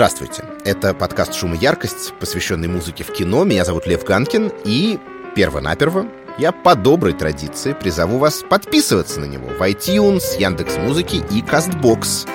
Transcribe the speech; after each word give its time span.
Здравствуйте. 0.00 0.44
Это 0.64 0.94
подкаст 0.94 1.34
«Шум 1.34 1.52
и 1.52 1.58
яркость», 1.58 2.14
посвященный 2.18 2.68
музыке 2.68 3.04
в 3.04 3.12
кино. 3.12 3.44
Меня 3.44 3.66
зовут 3.66 3.86
Лев 3.86 4.02
Ганкин. 4.02 4.50
И 4.64 4.98
перво-наперво 5.36 6.06
я 6.38 6.52
по 6.52 6.74
доброй 6.74 7.12
традиции 7.12 7.74
призову 7.74 8.16
вас 8.16 8.42
подписываться 8.48 9.20
на 9.20 9.26
него 9.26 9.48
в 9.48 9.60
iTunes, 9.60 10.22
Яндекс 10.38 10.78
Музыки 10.78 11.16
и 11.30 11.42
Castbox. 11.42 12.26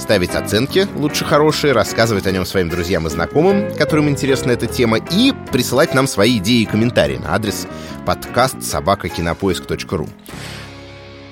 Ставить 0.00 0.34
оценки, 0.34 0.88
лучше 0.96 1.24
хорошие, 1.24 1.72
рассказывать 1.72 2.26
о 2.26 2.32
нем 2.32 2.44
своим 2.44 2.68
друзьям 2.68 3.06
и 3.06 3.10
знакомым, 3.10 3.72
которым 3.76 4.08
интересна 4.08 4.50
эта 4.50 4.66
тема, 4.66 4.98
и 4.98 5.32
присылать 5.52 5.94
нам 5.94 6.08
свои 6.08 6.38
идеи 6.38 6.62
и 6.62 6.66
комментарии 6.66 7.18
на 7.18 7.36
адрес 7.36 7.68
подкаст 8.04 8.64
собакакинопоиск.ру. 8.64 10.08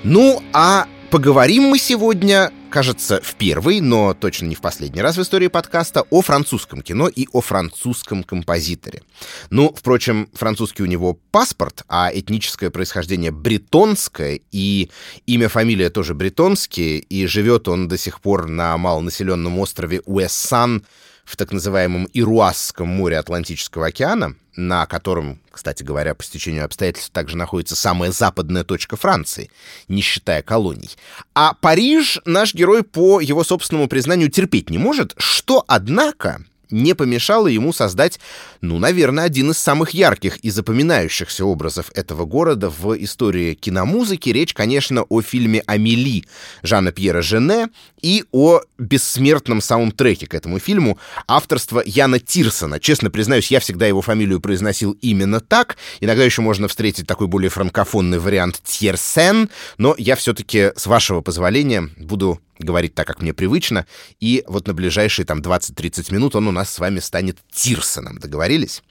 Ну, 0.05 0.41
а 0.53 0.87
поговорим 1.09 1.63
мы 1.63 1.77
сегодня 1.77 2.49
кажется, 2.71 3.19
в 3.21 3.35
первый, 3.35 3.81
но 3.81 4.13
точно 4.13 4.47
не 4.47 4.55
в 4.55 4.61
последний 4.61 5.01
раз 5.01 5.17
в 5.17 5.21
истории 5.21 5.47
подкаста, 5.47 6.05
о 6.09 6.21
французском 6.21 6.81
кино 6.81 7.09
и 7.09 7.27
о 7.33 7.41
французском 7.41 8.23
композиторе. 8.23 9.03
Ну, 9.49 9.75
впрочем, 9.77 10.29
французский 10.33 10.81
у 10.81 10.87
него 10.87 11.19
паспорт, 11.31 11.83
а 11.89 12.09
этническое 12.11 12.69
происхождение 12.69 13.31
бретонское, 13.31 14.39
и 14.51 14.89
имя, 15.27 15.49
фамилия 15.49 15.89
тоже 15.89 16.15
бретонские, 16.15 16.99
и 16.99 17.27
живет 17.27 17.67
он 17.67 17.89
до 17.89 17.97
сих 17.97 18.21
пор 18.21 18.47
на 18.47 18.77
малонаселенном 18.77 19.59
острове 19.59 20.01
Уэссан, 20.05 20.83
в 21.31 21.37
так 21.37 21.53
называемом 21.53 22.09
Ируасском 22.11 22.89
море 22.89 23.17
Атлантического 23.17 23.87
океана, 23.87 24.35
на 24.57 24.85
котором, 24.85 25.39
кстати 25.49 25.81
говоря, 25.81 26.13
по 26.13 26.23
стечению 26.23 26.65
обстоятельств 26.65 27.09
также 27.11 27.37
находится 27.37 27.77
самая 27.77 28.11
западная 28.11 28.65
точка 28.65 28.97
Франции, 28.97 29.49
не 29.87 30.01
считая 30.01 30.41
колоний. 30.41 30.89
А 31.33 31.53
Париж 31.53 32.19
наш 32.25 32.53
герой 32.53 32.83
по 32.83 33.21
его 33.21 33.45
собственному 33.45 33.87
признанию 33.87 34.29
терпеть 34.29 34.69
не 34.69 34.77
может, 34.77 35.13
что, 35.17 35.63
однако, 35.67 36.43
не 36.71 36.93
помешало 36.95 37.47
ему 37.47 37.73
создать, 37.73 38.19
ну, 38.61 38.79
наверное, 38.79 39.25
один 39.25 39.51
из 39.51 39.57
самых 39.57 39.91
ярких 39.91 40.37
и 40.37 40.49
запоминающихся 40.49 41.45
образов 41.45 41.91
этого 41.93 42.25
города 42.25 42.69
в 42.69 42.93
истории 43.03 43.53
киномузыки. 43.53 44.29
Речь, 44.29 44.53
конечно, 44.53 45.03
о 45.03 45.21
фильме 45.21 45.63
«Амели» 45.67 46.25
Жана 46.63 46.91
Пьера 46.91 47.21
Жене 47.21 47.69
и 48.01 48.23
о 48.31 48.61
бессмертном 48.77 49.61
саундтреке 49.61 50.27
к 50.27 50.33
этому 50.33 50.59
фильму 50.59 50.97
авторства 51.27 51.81
Яна 51.85 52.19
Тирсона. 52.19 52.79
Честно 52.79 53.11
признаюсь, 53.11 53.51
я 53.51 53.59
всегда 53.59 53.87
его 53.87 54.01
фамилию 54.01 54.39
произносил 54.39 54.91
именно 55.01 55.39
так. 55.39 55.77
Иногда 55.99 56.23
еще 56.23 56.41
можно 56.41 56.67
встретить 56.67 57.07
такой 57.07 57.27
более 57.27 57.49
франкофонный 57.49 58.19
вариант 58.19 58.61
Тьерсен, 58.63 59.49
но 59.77 59.95
я 59.97 60.15
все-таки, 60.15 60.71
с 60.75 60.87
вашего 60.87 61.21
позволения, 61.21 61.89
буду 61.97 62.39
говорить 62.63 62.95
так, 62.95 63.07
как 63.07 63.21
мне 63.21 63.33
привычно, 63.33 63.85
и 64.19 64.43
вот 64.47 64.67
на 64.67 64.73
ближайшие 64.73 65.25
там 65.25 65.39
20-30 65.39 66.13
минут 66.13 66.35
он 66.35 66.47
у 66.47 66.51
нас 66.51 66.71
с 66.71 66.79
вами 66.79 66.99
станет 66.99 67.37
Тирсоном. 67.51 68.17
Договорились? 68.19 68.81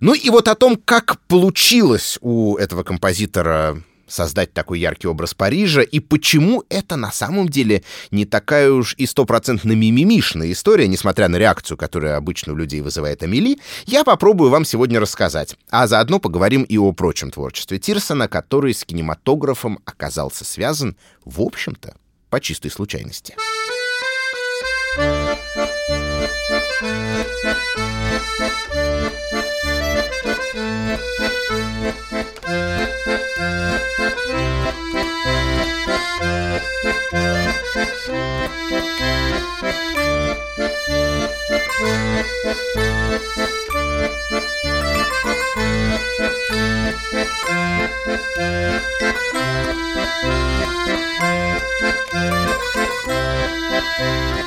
Ну 0.00 0.14
и 0.14 0.30
вот 0.30 0.48
о 0.48 0.54
том, 0.54 0.76
как 0.76 1.20
получилось 1.26 2.18
у 2.20 2.56
этого 2.56 2.82
композитора 2.82 3.82
создать 4.06 4.52
такой 4.52 4.80
яркий 4.80 5.08
образ 5.08 5.34
Парижа, 5.34 5.82
и 5.82 6.00
почему 6.00 6.64
это 6.68 6.96
на 6.96 7.12
самом 7.12 7.48
деле 7.48 7.82
не 8.10 8.24
такая 8.24 8.70
уж 8.70 8.94
и 8.96 9.06
стопроцентно 9.06 9.72
мимимишная 9.72 10.52
история, 10.52 10.88
несмотря 10.88 11.28
на 11.28 11.36
реакцию, 11.36 11.76
которая 11.76 12.16
обычно 12.16 12.52
у 12.52 12.56
людей 12.56 12.80
вызывает 12.80 13.22
Амели, 13.22 13.58
я 13.86 14.04
попробую 14.04 14.50
вам 14.50 14.64
сегодня 14.64 15.00
рассказать. 15.00 15.56
А 15.70 15.86
заодно 15.86 16.18
поговорим 16.18 16.62
и 16.62 16.78
о 16.78 16.92
прочем 16.92 17.30
творчестве 17.30 17.78
Тирсона, 17.78 18.28
который 18.28 18.74
с 18.74 18.84
кинематографом 18.84 19.80
оказался 19.84 20.44
связан, 20.44 20.96
в 21.24 21.40
общем-то, 21.40 21.96
по 22.36 22.40
чистой 22.40 22.70
случайности. 22.70 23.34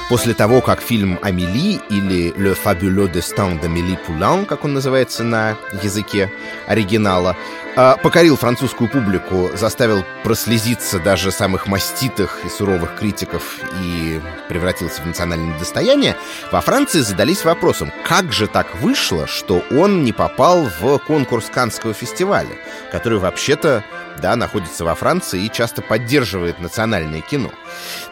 После 0.10 0.34
того, 0.34 0.62
как 0.62 0.82
фильм 0.82 1.20
«Амели» 1.22 1.80
или 1.92 2.34
«Le 2.36 2.56
fabuleux 2.56 3.08
destin 3.08 3.62
d'Amélie 3.62 3.96
Poulain», 4.08 4.44
как 4.46 4.66
он 4.66 4.74
называется 4.74 5.24
на 5.24 5.56
языке 5.84 6.32
оригинала, 6.66 7.38
а, 7.76 7.96
покорил 7.96 8.36
французскую 8.36 8.90
публику, 8.90 9.52
заставил 9.54 10.04
прослезиться 10.24 11.00
даже 11.00 11.32
самых 11.32 11.68
маститых 11.68 12.40
и 12.44 12.50
суровых 12.50 12.96
критиков 12.96 13.60
и 13.84 14.20
превратился 14.48 15.04
в 15.04 15.06
национальное 15.06 15.58
достояние, 15.60 16.18
во 16.52 16.62
Франции 16.62 17.02
задались 17.02 17.46
вопросом, 17.46 17.92
как 18.04 18.34
же 18.34 18.48
так 18.48 18.76
вышло, 18.82 19.28
что 19.28 19.64
он 19.70 20.04
не 20.04 20.12
попал 20.12 20.68
в 20.82 20.98
конкурс 20.98 21.46
Каннского 21.54 21.94
фестиваля, 21.94 22.58
который 22.92 23.20
вообще-то 23.20 23.84
да, 24.20 24.36
находится 24.36 24.84
во 24.84 24.96
Франции 24.96 25.46
и 25.46 25.52
часто 25.52 25.82
поддерживает 25.82 26.60
национальное 26.60 27.22
кино. 27.22 27.52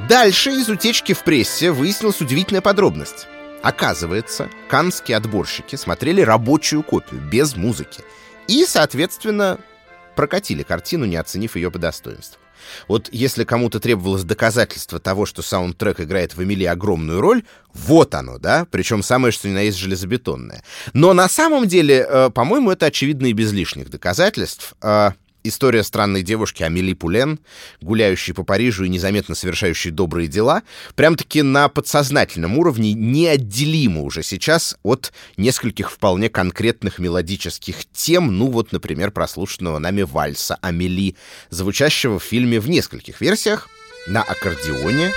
Дальше 0.07 0.52
из 0.52 0.69
утечки 0.69 1.13
в 1.13 1.24
прессе 1.24 1.72
выяснилась 1.88 2.20
удивительная 2.20 2.59
подробность. 2.59 3.28
Оказывается, 3.64 4.50
канские 4.68 5.16
отборщики 5.16 5.78
смотрели 5.78 6.20
рабочую 6.20 6.84
копию, 6.84 7.22
без 7.22 7.56
музыки. 7.56 8.03
И, 8.50 8.66
соответственно, 8.66 9.58
прокатили 10.14 10.64
картину, 10.64 11.06
не 11.06 11.16
оценив 11.16 11.56
ее 11.56 11.72
по 11.72 11.80
достоинству. 11.80 12.42
Вот 12.90 13.08
если 13.14 13.46
кому-то 13.46 13.80
требовалось 13.80 14.25
доказательство 14.25 15.00
того, 15.00 15.25
что 15.25 15.42
саундтрек 15.42 16.02
играет 16.02 16.36
в 16.36 16.44
Эмили 16.44 16.66
огромную 16.66 17.22
роль, 17.22 17.44
вот 17.74 18.14
оно, 18.16 18.38
да, 18.38 18.68
причем 18.69 19.02
самое 19.02 19.31
что 19.31 19.48
ни 19.48 19.54
на 19.54 19.62
есть 19.62 19.78
железобетонное. 19.78 20.64
Но 20.92 21.14
на 21.14 21.30
самом 21.30 21.69
деле, 21.69 22.06
э, 22.06 22.30
по-моему, 22.31 22.72
это 22.72 22.88
очевидно 22.88 23.28
и 23.28 23.34
без 23.34 23.54
лишних 23.54 23.90
доказательств. 23.90 24.74
Э, 24.81 25.12
История 25.47 25.84
странной 25.84 26.24
девушки 26.24 26.63
Амели 26.63 26.91
Пулен, 26.91 27.40
гуляющей 27.80 28.34
по 28.34 28.44
Парижу 28.44 28.84
и 28.84 28.90
незаметно 28.90 29.34
совершающей 29.34 29.91
добрые 29.91 30.28
дела, 30.28 30.63
прям-таки 30.96 31.41
на 31.41 31.69
подсознательном 31.69 32.58
уровне 32.58 32.91
неотделима 32.91 34.02
уже 34.02 34.24
сейчас 34.24 34.75
от 34.84 35.13
нескольких 35.38 35.90
вполне 35.90 36.30
конкретных 36.30 37.00
мелодических 37.00 37.86
тем, 37.94 38.38
ну 38.38 38.47
вот, 38.47 38.74
например, 38.74 39.12
прослушанного 39.12 39.80
нами 39.80 40.02
вальса 40.02 40.57
Амели, 40.62 41.16
звучащего 41.50 42.19
в 42.19 42.24
фильме 42.24 42.59
в 42.59 42.69
нескольких 42.69 43.22
версиях, 43.22 43.69
на 44.06 44.24
аккордеоне, 44.24 45.13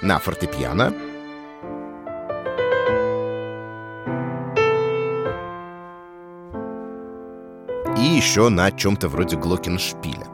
на 0.00 0.18
фортепиано, 0.18 0.94
и 8.00 8.04
еще 8.04 8.48
на 8.48 8.70
чем-то 8.70 9.08
вроде 9.08 9.36
Глокеншпиля. 9.36 10.26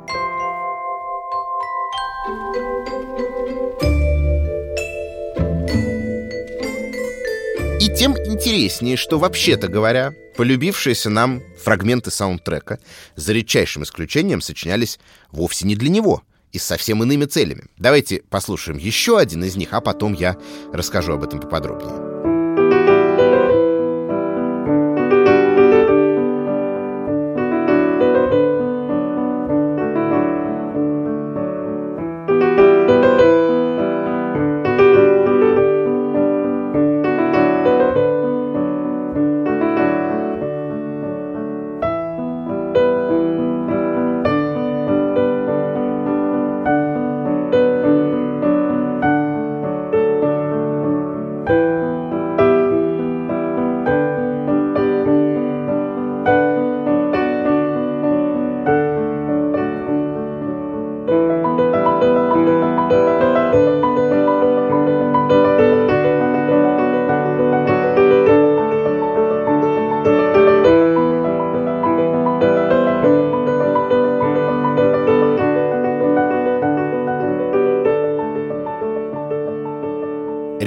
И 7.81 7.89
тем 7.97 8.17
интереснее, 8.17 8.97
что 8.97 9.19
вообще-то 9.19 9.69
говоря, 9.69 10.13
полюбившиеся 10.37 11.11
нам 11.11 11.43
фрагменты 11.63 12.11
саундтрека 12.11 12.79
за 13.17 13.33
редчайшим 13.33 13.83
исключением 13.83 14.41
сочинялись 14.41 14.99
вовсе 15.31 15.67
не 15.67 15.77
для 15.77 15.89
него 15.89 16.23
и 16.53 16.59
с 16.59 16.65
совсем 16.65 17.03
иными 17.03 17.25
целями. 17.25 17.65
Давайте 17.79 18.23
послушаем 18.31 18.79
еще 18.79 19.19
один 19.19 19.43
из 19.45 19.57
них, 19.57 19.73
а 19.73 19.81
потом 19.81 20.13
я 20.13 20.37
расскажу 20.73 21.15
об 21.15 21.25
этом 21.25 21.41
поподробнее. 21.41 22.14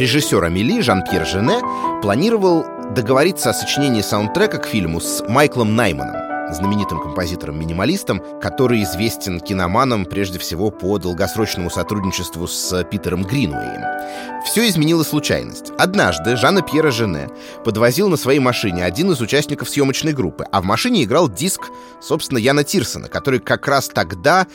Режиссер 0.07 0.41
Амели 0.41 0.79
Жан-Пьер 0.79 1.25
Жене 1.25 1.59
планировал 2.01 2.63
договориться 2.95 3.49
о 3.49 3.53
сочинении 3.53 3.99
саундтрека 3.99 4.57
к 4.57 4.65
фильму 4.65 5.01
с 5.01 5.21
Майклом 5.27 5.75
Найманом 5.75 6.15
знаменитым 6.49 7.01
композитором-минималистом, 7.01 8.21
который 8.41 8.81
известен 8.83 9.41
киноманам 9.41 10.05
прежде 10.05 10.39
всего 10.39 10.71
по 10.71 10.97
долгосрочному 10.97 11.69
сотрудничеству 11.69 12.47
с 12.47 12.85
Питером 12.85 13.23
Гринуэем. 13.23 14.36
Все 14.47 14.69
изменила 14.69 15.03
случайность. 15.03 15.73
Однажды 15.77 16.37
Жанна 16.37 16.61
Пьера 16.61 16.89
Жене 16.89 17.29
подвозил 17.65 18.07
на 18.07 18.15
своей 18.15 18.39
машине 18.39 18.85
один 18.85 19.11
из 19.11 19.19
участников 19.19 19.69
съемочной 19.69 20.13
группы, 20.13 20.45
а 20.51 20.61
в 20.61 20.63
машине 20.63 21.03
играл 21.03 21.29
диск, 21.29 21.69
собственно, 22.01 22.37
Яна 22.37 22.63
Тирсона, 22.63 23.09
который 23.09 23.41
как 23.41 23.67
раз 23.67 23.89
тогда 23.89 24.47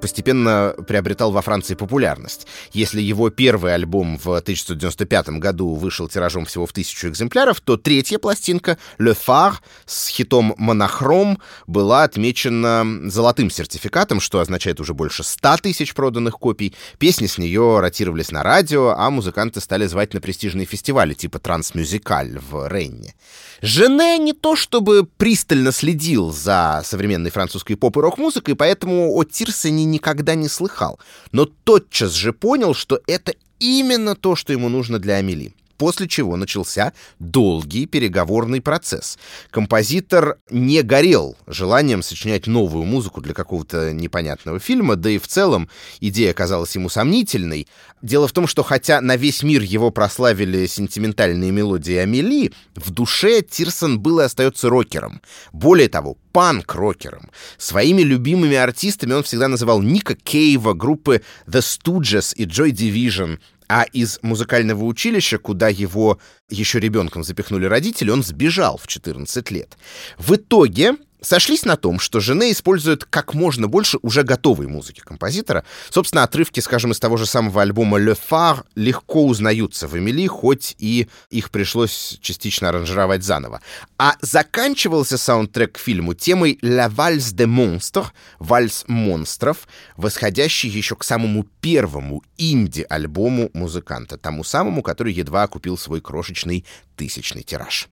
постепенно 0.00 0.76
приобретал 0.86 1.32
во 1.32 1.42
Франции 1.42 1.74
популярность. 1.74 2.46
Если 2.72 3.02
его 3.02 3.30
первый 3.30 3.74
альбом 3.74 4.16
в 4.16 4.28
1995 4.28 5.40
году 5.40 5.74
вышел 5.74 6.08
тиражом 6.08 6.44
всего 6.44 6.64
в 6.64 6.72
тысячу 6.72 7.08
экземпляров, 7.08 7.60
то 7.60 7.76
третья 7.76 8.20
пластинка 8.20 8.78
«Le 8.98 9.18
Phare» 9.26 9.54
с 9.86 10.06
хитом 10.06 10.54
«Монохром» 10.56 11.40
была 11.66 12.04
отмечена 12.04 13.10
золотым 13.10 13.50
сертификатом, 13.50 14.20
что 14.20 14.38
означает 14.38 14.78
уже 14.78 14.94
больше 14.94 15.24
100 15.24 15.56
тысяч 15.62 15.94
проданных 15.94 16.38
копий. 16.38 16.76
Песни 16.98 17.26
с 17.26 17.38
нее 17.38 17.80
ротировались 17.80 18.30
на 18.30 18.44
радио, 18.44 18.94
а 18.96 19.10
музыканты 19.10 19.31
стали 19.60 19.86
звать 19.86 20.14
на 20.14 20.20
престижные 20.20 20.66
фестивали 20.66 21.14
типа 21.14 21.38
«Трансмюзикаль» 21.38 22.38
в 22.38 22.68
Ренне. 22.68 23.14
Жене 23.60 24.18
не 24.18 24.32
то 24.32 24.56
чтобы 24.56 25.04
пристально 25.04 25.72
следил 25.72 26.30
за 26.32 26.82
современной 26.84 27.30
французской 27.30 27.74
поп- 27.74 27.96
и 27.96 28.00
рок-музыкой, 28.00 28.54
поэтому 28.54 29.12
о 29.12 29.24
Тирсоне 29.24 29.84
никогда 29.84 30.34
не 30.34 30.48
слыхал. 30.48 31.00
Но 31.32 31.46
тотчас 31.46 32.12
же 32.12 32.32
понял, 32.32 32.74
что 32.74 33.00
это 33.06 33.34
именно 33.58 34.14
то, 34.14 34.36
что 34.36 34.52
ему 34.52 34.68
нужно 34.68 34.98
для 34.98 35.16
Амели 35.16 35.54
после 35.82 36.06
чего 36.06 36.36
начался 36.36 36.92
долгий 37.18 37.86
переговорный 37.86 38.60
процесс. 38.60 39.18
Композитор 39.50 40.38
не 40.48 40.80
горел 40.82 41.36
желанием 41.48 42.04
сочинять 42.04 42.46
новую 42.46 42.84
музыку 42.84 43.20
для 43.20 43.34
какого-то 43.34 43.92
непонятного 43.92 44.60
фильма, 44.60 44.94
да 44.94 45.10
и 45.10 45.18
в 45.18 45.26
целом 45.26 45.68
идея 45.98 46.34
казалась 46.34 46.76
ему 46.76 46.88
сомнительной. 46.88 47.66
Дело 48.00 48.28
в 48.28 48.32
том, 48.32 48.46
что 48.46 48.62
хотя 48.62 49.00
на 49.00 49.16
весь 49.16 49.42
мир 49.42 49.62
его 49.62 49.90
прославили 49.90 50.66
сентиментальные 50.66 51.50
мелодии 51.50 51.96
Амели, 51.96 52.52
в 52.76 52.92
душе 52.92 53.42
Тирсон 53.42 53.98
был 53.98 54.20
и 54.20 54.22
остается 54.22 54.68
рокером. 54.68 55.20
Более 55.52 55.88
того, 55.88 56.16
панк-рокером. 56.30 57.30
Своими 57.58 58.02
любимыми 58.02 58.54
артистами 58.54 59.14
он 59.14 59.24
всегда 59.24 59.48
называл 59.48 59.82
Ника 59.82 60.14
Кейва, 60.14 60.74
группы 60.74 61.22
The 61.48 61.60
Stooges 61.60 62.36
и 62.36 62.44
Joy 62.44 62.70
Division, 62.70 63.40
а 63.72 63.84
из 63.84 64.18
музыкального 64.20 64.84
училища, 64.84 65.38
куда 65.38 65.70
его 65.70 66.18
еще 66.50 66.78
ребенком 66.78 67.24
запихнули 67.24 67.64
родители, 67.64 68.10
он 68.10 68.22
сбежал 68.22 68.76
в 68.76 68.86
14 68.86 69.50
лет. 69.50 69.78
В 70.18 70.34
итоге 70.34 70.96
сошлись 71.22 71.64
на 71.64 71.76
том, 71.76 71.98
что 71.98 72.20
Жене 72.20 72.52
использует 72.52 73.04
как 73.04 73.34
можно 73.34 73.68
больше 73.68 73.98
уже 74.02 74.22
готовой 74.22 74.66
музыки 74.66 75.00
композитора. 75.00 75.64
Собственно, 75.90 76.24
отрывки, 76.24 76.60
скажем, 76.60 76.92
из 76.92 77.00
того 77.00 77.16
же 77.16 77.26
самого 77.26 77.62
альбома 77.62 77.98
«Le 77.98 78.18
Phare» 78.30 78.64
легко 78.74 79.24
узнаются 79.26 79.88
в 79.88 79.96
Эмили, 79.96 80.26
хоть 80.26 80.76
и 80.78 81.08
их 81.30 81.50
пришлось 81.50 82.18
частично 82.20 82.68
аранжировать 82.68 83.22
заново. 83.22 83.60
А 83.98 84.16
заканчивался 84.20 85.16
саундтрек 85.16 85.72
к 85.72 85.78
фильму 85.78 86.14
темой 86.14 86.58
«La 86.62 86.90
Valse 86.90 87.34
de 87.34 87.46
Monstre»— 87.46 88.06
«Вальс 88.38 88.84
монстров», 88.88 89.68
восходящий 89.96 90.68
еще 90.68 90.96
к 90.96 91.04
самому 91.04 91.44
первому 91.60 92.22
инди-альбому 92.36 93.50
музыканта, 93.54 94.18
тому 94.18 94.44
самому, 94.44 94.82
который 94.82 95.12
едва 95.12 95.44
окупил 95.44 95.78
свой 95.78 96.00
крошечный 96.00 96.64
тысячный 96.96 97.42
тираж. 97.42 97.88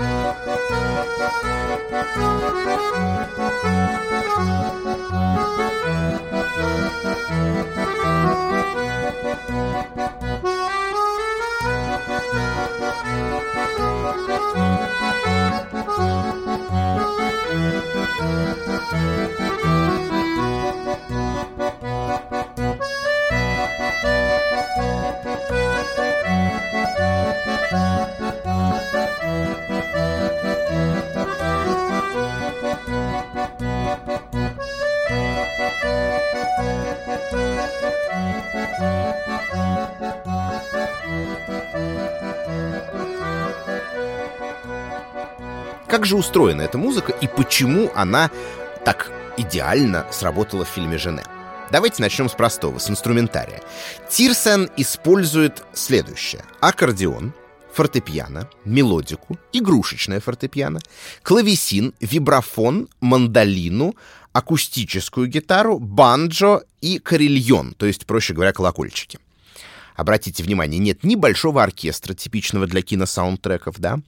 Как 0.00 0.80
же 46.10 46.16
устроена 46.16 46.62
эта 46.62 46.76
музыка 46.76 47.12
и 47.12 47.28
почему 47.28 47.90
она 47.94 48.30
так 48.84 49.12
идеально 49.36 50.06
сработала 50.10 50.64
в 50.64 50.68
фильме 50.68 50.98
«Жене»? 50.98 51.22
Давайте 51.70 52.02
начнем 52.02 52.28
с 52.28 52.32
простого, 52.32 52.78
с 52.78 52.90
инструментария. 52.90 53.62
Тирсен 54.10 54.68
использует 54.76 55.62
следующее. 55.72 56.42
Аккордеон, 56.60 57.32
фортепиано, 57.72 58.50
мелодику, 58.64 59.38
игрушечное 59.52 60.18
фортепиано, 60.18 60.80
клавесин, 61.22 61.94
вибрафон, 62.00 62.88
мандолину, 63.00 63.94
акустическую 64.32 65.28
гитару, 65.28 65.78
банджо 65.78 66.62
и 66.80 66.98
карельон, 66.98 67.74
то 67.74 67.86
есть, 67.86 68.04
проще 68.04 68.34
говоря, 68.34 68.52
колокольчики. 68.52 69.20
Обратите 70.00 70.42
внимание, 70.42 70.78
нет 70.78 71.04
ни 71.04 71.14
большого 71.14 71.62
оркестра, 71.62 72.14
типичного 72.14 72.66
для 72.66 72.80
киносаундтреков, 72.80 73.78
да, 73.78 74.00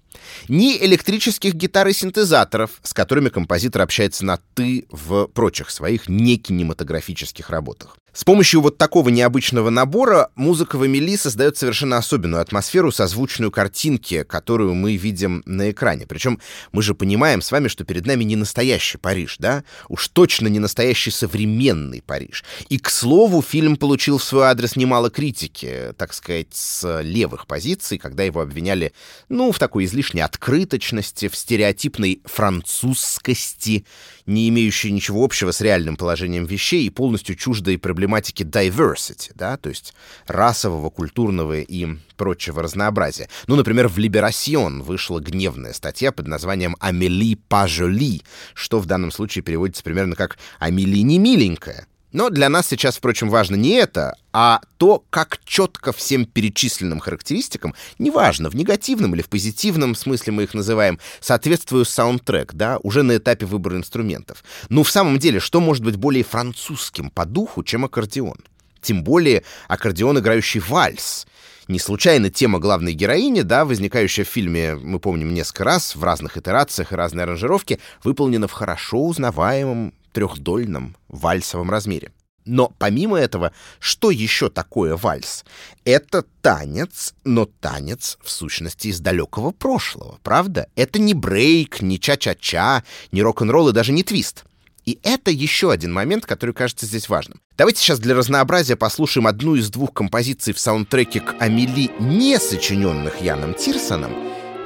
ни 0.48 0.74
электрических 0.78 1.52
гитар 1.52 1.86
и 1.86 1.92
синтезаторов, 1.92 2.80
с 2.82 2.94
которыми 2.94 3.28
композитор 3.28 3.82
общается 3.82 4.24
на 4.24 4.38
«ты» 4.54 4.86
в 4.90 5.26
прочих 5.26 5.68
своих 5.68 6.08
некинематографических 6.08 7.50
работах. 7.50 7.98
С 8.14 8.24
помощью 8.24 8.60
вот 8.60 8.76
такого 8.76 9.08
необычного 9.08 9.70
набора 9.70 10.28
музыка 10.34 10.76
в 10.76 10.86
Эмили 10.86 11.16
создает 11.16 11.56
совершенно 11.56 11.96
особенную 11.96 12.42
атмосферу, 12.42 12.92
созвучную 12.92 13.50
картинке, 13.50 14.22
которую 14.22 14.74
мы 14.74 14.96
видим 14.96 15.42
на 15.46 15.70
экране. 15.70 16.06
Причем 16.06 16.38
мы 16.72 16.82
же 16.82 16.94
понимаем 16.94 17.40
с 17.40 17.50
вами, 17.50 17.68
что 17.68 17.84
перед 17.84 18.04
нами 18.04 18.24
не 18.24 18.36
настоящий 18.36 18.98
Париж, 18.98 19.36
да? 19.38 19.64
Уж 19.88 20.08
точно 20.08 20.48
не 20.48 20.58
настоящий 20.58 21.10
современный 21.10 22.02
Париж. 22.02 22.44
И, 22.68 22.76
к 22.76 22.90
слову, 22.90 23.40
фильм 23.40 23.76
получил 23.76 24.18
в 24.18 24.24
свой 24.24 24.44
адрес 24.44 24.76
немало 24.76 25.08
критики, 25.08 25.94
так 25.96 26.12
сказать, 26.12 26.48
с 26.52 27.00
левых 27.00 27.46
позиций, 27.46 27.96
когда 27.96 28.24
его 28.24 28.42
обвиняли, 28.42 28.92
ну, 29.30 29.52
в 29.52 29.58
такой 29.58 29.86
излишней 29.86 30.20
открыточности, 30.20 31.28
в 31.28 31.36
стереотипной 31.36 32.20
французскости, 32.26 33.86
не 34.26 34.48
имеющей 34.48 34.92
ничего 34.92 35.24
общего 35.24 35.50
с 35.50 35.60
реальным 35.60 35.96
положением 35.96 36.44
вещей 36.44 36.86
и 36.86 36.90
полностью 36.90 37.36
чуждой 37.36 37.78
проблемой 37.78 38.02
проблематики 38.02 38.42
diversity, 38.42 39.30
да, 39.34 39.56
то 39.56 39.68
есть 39.68 39.94
расового, 40.26 40.90
культурного 40.90 41.60
и 41.60 41.86
прочего 42.16 42.62
разнообразия. 42.62 43.28
Ну, 43.46 43.54
например, 43.54 43.86
в 43.86 43.96
«Либерасьон» 43.96 44.82
вышла 44.82 45.20
гневная 45.20 45.72
статья 45.72 46.10
под 46.10 46.26
названием 46.26 46.76
«Амели 46.80 47.36
пажоли», 47.36 48.22
что 48.54 48.80
в 48.80 48.86
данном 48.86 49.12
случае 49.12 49.42
переводится 49.42 49.84
примерно 49.84 50.16
как 50.16 50.36
«Амели 50.58 50.98
не 50.98 51.18
миленькая». 51.18 51.86
Но 52.12 52.28
для 52.28 52.48
нас 52.48 52.68
сейчас, 52.68 52.96
впрочем, 52.96 53.30
важно 53.30 53.56
не 53.56 53.70
это, 53.70 54.16
а 54.32 54.60
то, 54.76 55.04
как 55.10 55.40
четко 55.44 55.92
всем 55.92 56.26
перечисленным 56.26 57.00
характеристикам, 57.00 57.74
неважно, 57.98 58.50
в 58.50 58.54
негативном 58.54 59.14
или 59.14 59.22
в 59.22 59.28
позитивном 59.28 59.94
смысле 59.94 60.32
мы 60.32 60.42
их 60.44 60.54
называем, 60.54 60.98
соответствует 61.20 61.88
саундтрек, 61.88 62.52
да, 62.54 62.78
уже 62.82 63.02
на 63.02 63.16
этапе 63.16 63.46
выбора 63.46 63.76
инструментов. 63.76 64.44
Ну, 64.68 64.82
в 64.82 64.90
самом 64.90 65.18
деле, 65.18 65.40
что 65.40 65.60
может 65.60 65.82
быть 65.82 65.96
более 65.96 66.24
французским 66.24 67.10
по 67.10 67.24
духу, 67.24 67.62
чем 67.62 67.84
аккордеон? 67.84 68.38
Тем 68.82 69.04
более 69.04 69.44
аккордеон, 69.68 70.18
играющий 70.18 70.60
вальс. 70.60 71.26
Не 71.68 71.78
случайно 71.78 72.28
тема 72.28 72.58
главной 72.58 72.92
героини, 72.92 73.42
да, 73.42 73.64
возникающая 73.64 74.24
в 74.24 74.28
фильме, 74.28 74.74
мы 74.74 74.98
помним 74.98 75.32
несколько 75.32 75.64
раз, 75.64 75.94
в 75.94 76.02
разных 76.02 76.36
итерациях 76.36 76.92
и 76.92 76.96
разной 76.96 77.22
аранжировке, 77.22 77.78
выполнена 78.02 78.48
в 78.48 78.52
хорошо 78.52 79.06
узнаваемом 79.06 79.94
трехдольном 80.12 80.96
вальсовом 81.08 81.70
размере. 81.70 82.12
Но 82.44 82.72
помимо 82.78 83.18
этого, 83.18 83.52
что 83.78 84.10
еще 84.10 84.48
такое 84.50 84.96
вальс? 84.96 85.44
Это 85.84 86.24
танец, 86.40 87.14
но 87.24 87.46
танец 87.46 88.18
в 88.22 88.30
сущности 88.30 88.88
из 88.88 89.00
далекого 89.00 89.52
прошлого, 89.52 90.18
правда? 90.22 90.68
Это 90.74 90.98
не 90.98 91.14
брейк, 91.14 91.82
не 91.82 92.00
ча-ча-ча, 92.00 92.82
не 93.12 93.22
рок-н-ролл 93.22 93.68
и 93.68 93.72
даже 93.72 93.92
не 93.92 94.02
твист. 94.02 94.44
И 94.84 94.98
это 95.04 95.30
еще 95.30 95.70
один 95.70 95.92
момент, 95.92 96.26
который 96.26 96.52
кажется 96.54 96.86
здесь 96.86 97.08
важным. 97.08 97.40
Давайте 97.56 97.80
сейчас 97.80 98.00
для 98.00 98.16
разнообразия 98.16 98.74
послушаем 98.74 99.28
одну 99.28 99.54
из 99.54 99.70
двух 99.70 99.92
композиций 99.92 100.52
в 100.52 100.58
саундтреке 100.58 101.20
к 101.20 101.36
«Амели», 101.38 101.92
не 102.00 102.38
сочиненных 102.40 103.20
Яном 103.20 103.54
Тирсоном. 103.54 104.12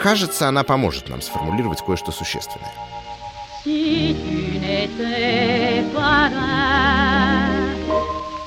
Кажется, 0.01 0.49
она 0.49 0.63
поможет 0.63 1.11
нам 1.11 1.21
сформулировать 1.21 1.85
кое-что 1.85 2.13
существенное. 2.13 2.73
Si 3.67 4.15
tu 4.25 4.61
n'étais 4.61 5.83
pas 5.93 6.29
là, 6.29 7.51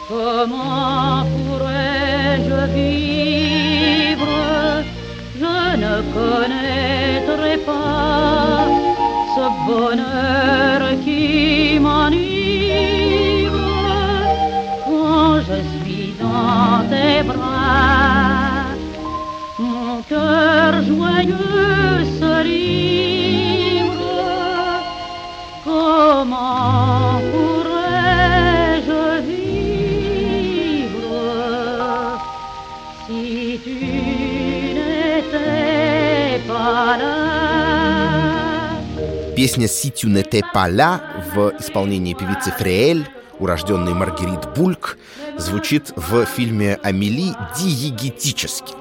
comment 0.08 1.26
pourrais-je 1.34 2.60
vivre? 2.74 4.36
Je 5.42 5.58
ne 5.84 5.96
connaîtrais 6.16 7.60
pas 7.66 8.64
ce 9.36 9.46
bonheur 9.68 10.80
qui 11.04 11.78
m'enivre 11.82 13.60
quand 14.86 15.42
je 15.50 15.58
suis 15.74 16.14
dans 16.18 16.88
tes 16.92 17.24
bras. 17.24 18.72
Mon 19.60 20.02
cœur 20.04 20.72
joyeux 20.82 22.06
se 22.22 22.44
livre. 22.44 23.09
Песня 39.40 39.70
«Si 39.70 39.90
tu 39.94 40.08
n'étais 40.08 40.42
pas 40.54 40.68
là» 40.68 41.00
в 41.34 41.54
исполнении 41.62 42.14
певицы 42.14 42.52
Фриэль, 42.52 43.08
урожденной 43.40 43.94
Маргарит 43.94 44.54
Бульк, 44.54 44.98
звучит 45.38 45.94
в 45.96 46.26
фильме 46.26 46.78
«Амели» 46.84 47.34
диегетически 47.58 48.74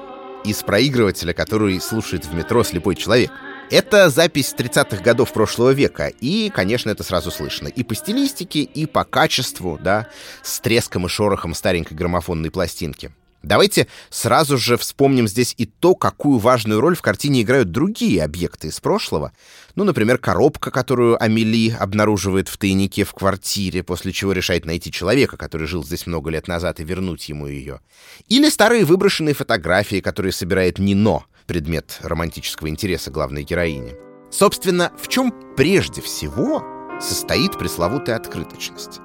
из 0.43 0.61
проигрывателя, 0.63 1.31
который 1.31 1.79
слушает 1.79 2.25
в 2.25 2.33
метро 2.33 2.65
слепой 2.65 2.97
человек— 2.97 3.31
это 3.71 4.09
запись 4.09 4.53
30-х 4.57 5.01
годов 5.01 5.31
прошлого 5.31 5.69
века, 5.69 6.07
и, 6.07 6.51
конечно, 6.53 6.89
это 6.89 7.03
сразу 7.03 7.31
слышно. 7.31 7.69
И 7.69 7.83
по 7.83 7.95
стилистике, 7.95 8.63
и 8.63 8.85
по 8.85 9.05
качеству, 9.05 9.79
да, 9.81 10.09
с 10.43 10.59
треском 10.59 11.05
и 11.05 11.09
шорохом 11.09 11.53
старенькой 11.53 11.95
граммофонной 11.95 12.51
пластинки. 12.51 13.11
Давайте 13.41 13.87
сразу 14.09 14.57
же 14.57 14.75
вспомним 14.77 15.27
здесь 15.27 15.55
и 15.57 15.65
то, 15.65 15.95
какую 15.95 16.39
важную 16.39 16.81
роль 16.81 16.95
в 16.95 17.01
картине 17.01 17.41
играют 17.41 17.71
другие 17.71 18.23
объекты 18.23 18.67
из 18.67 18.79
прошлого. 18.81 19.31
Ну, 19.75 19.85
например, 19.85 20.17
коробка, 20.17 20.71
которую 20.71 21.21
Амели 21.21 21.69
обнаруживает 21.69 22.49
в 22.49 22.57
тайнике 22.57 23.05
в 23.05 23.13
квартире, 23.13 23.81
после 23.81 24.11
чего 24.11 24.33
решает 24.33 24.65
найти 24.65 24.91
человека, 24.91 25.37
который 25.37 25.67
жил 25.67 25.85
здесь 25.85 26.05
много 26.05 26.29
лет 26.29 26.47
назад, 26.49 26.81
и 26.81 26.83
вернуть 26.83 27.29
ему 27.29 27.47
ее. 27.47 27.79
Или 28.27 28.49
старые 28.49 28.83
выброшенные 28.83 29.33
фотографии, 29.33 30.01
которые 30.01 30.33
собирает 30.33 30.77
Нино, 30.77 31.23
предмет 31.47 31.97
романтического 32.01 32.67
интереса 32.67 33.09
главной 33.09 33.43
героини. 33.43 33.95
Собственно, 34.31 34.91
в 35.01 35.07
чем 35.07 35.33
прежде 35.55 36.01
всего 36.01 36.63
состоит 37.01 37.57
пресловутая 37.57 38.17
открыточность? 38.17 38.99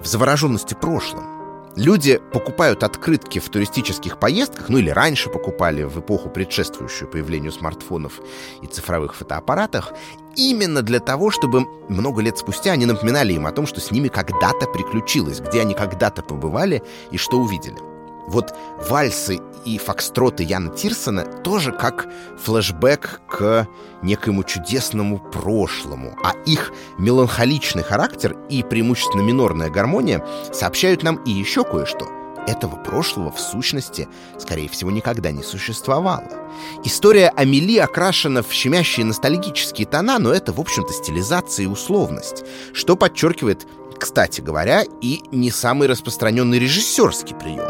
В 0.00 0.06
завороженности 0.06 0.74
прошлым. 0.74 1.33
Люди 1.76 2.20
покупают 2.32 2.84
открытки 2.84 3.40
в 3.40 3.48
туристических 3.48 4.18
поездках, 4.18 4.68
ну 4.68 4.78
или 4.78 4.90
раньше 4.90 5.28
покупали 5.28 5.82
в 5.82 5.98
эпоху, 5.98 6.30
предшествующую 6.30 7.10
появлению 7.10 7.50
смартфонов 7.50 8.20
и 8.62 8.66
цифровых 8.66 9.16
фотоаппаратах, 9.16 9.92
именно 10.36 10.82
для 10.82 11.00
того, 11.00 11.32
чтобы 11.32 11.66
много 11.88 12.22
лет 12.22 12.38
спустя 12.38 12.72
они 12.72 12.86
напоминали 12.86 13.32
им 13.32 13.46
о 13.46 13.52
том, 13.52 13.66
что 13.66 13.80
с 13.80 13.90
ними 13.90 14.06
когда-то 14.06 14.66
приключилось, 14.66 15.40
где 15.40 15.62
они 15.62 15.74
когда-то 15.74 16.22
побывали 16.22 16.82
и 17.10 17.16
что 17.16 17.38
увидели. 17.38 17.93
Вот 18.26 18.54
вальсы 18.88 19.40
и 19.64 19.78
фокстроты 19.78 20.42
Яна 20.42 20.70
Тирсона 20.74 21.24
тоже 21.42 21.72
как 21.72 22.06
флэшбэк 22.42 23.22
к 23.28 23.68
некоему 24.02 24.44
чудесному 24.44 25.18
прошлому, 25.18 26.16
а 26.22 26.32
их 26.46 26.72
меланхоличный 26.98 27.82
характер 27.82 28.36
и 28.48 28.62
преимущественно 28.62 29.22
минорная 29.22 29.70
гармония 29.70 30.24
сообщают 30.52 31.02
нам 31.02 31.16
и 31.24 31.30
еще 31.30 31.64
кое-что. 31.64 32.08
Этого 32.46 32.76
прошлого 32.76 33.30
в 33.30 33.40
сущности, 33.40 34.06
скорее 34.38 34.68
всего, 34.68 34.90
никогда 34.90 35.30
не 35.30 35.42
существовало. 35.42 36.28
История 36.84 37.30
Амели 37.30 37.78
окрашена 37.78 38.42
в 38.42 38.52
щемящие 38.52 39.06
ностальгические 39.06 39.86
тона, 39.86 40.18
но 40.18 40.30
это, 40.30 40.52
в 40.52 40.60
общем-то, 40.60 40.92
стилизация 40.92 41.64
и 41.64 41.68
условность, 41.68 42.44
что 42.74 42.96
подчеркивает 42.96 43.66
кстати 43.98 44.40
говоря, 44.40 44.84
и 45.00 45.22
не 45.30 45.50
самый 45.50 45.88
распространенный 45.88 46.58
режиссерский 46.58 47.34
прием, 47.34 47.68